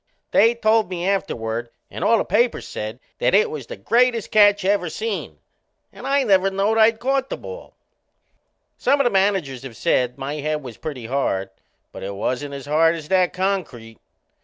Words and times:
They 0.31 0.55
told 0.55 0.89
me 0.89 1.07
afterward 1.07 1.69
and 1.91 2.03
all 2.03 2.17
the 2.17 2.25
papers 2.25 2.67
said 2.67 2.99
that 3.19 3.35
it 3.35 3.51
was 3.51 3.67
the 3.67 3.75
greatest 3.77 4.31
catch 4.31 4.65
ever 4.65 4.89
seen. 4.89 5.37
And 5.93 6.07
I 6.07 6.23
never 6.23 6.49
knowed 6.49 6.79
I'd 6.79 6.97
caught 6.99 7.29
the 7.29 7.37
ball! 7.37 7.75
Some 8.79 8.99
o' 8.99 9.03
the 9.03 9.11
managers 9.11 9.61
have 9.61 9.77
said 9.77 10.17
my 10.17 10.37
head 10.37 10.63
was 10.63 10.77
pretty 10.77 11.05
hard, 11.05 11.51
but 11.91 12.01
it 12.01 12.15
wasn't 12.15 12.55
as 12.55 12.65
hard 12.65 12.95
as 12.95 13.09
that 13.09 13.31
concrete. 13.31 13.99